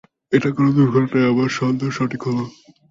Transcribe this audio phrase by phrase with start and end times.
[0.31, 2.43] এটা কোন দুর্ঘটনা না, আমার সন্দেহ সঠিক হলো।